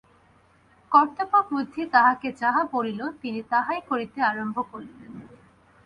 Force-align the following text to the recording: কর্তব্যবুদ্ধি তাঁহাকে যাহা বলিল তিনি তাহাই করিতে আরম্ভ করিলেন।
কর্তব্যবুদ্ধি 0.91 1.81
তাঁহাকে 1.85 2.29
যাহা 2.41 2.61
বলিল 2.71 3.01
তিনি 3.21 3.39
তাহাই 3.49 3.79
করিতে 3.89 4.19
আরম্ভ 4.21 4.57
করিলেন। 4.71 5.11